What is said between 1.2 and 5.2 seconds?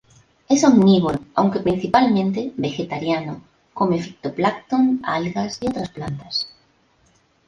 aunque, principalmente, vegetariano: come fitoplancton,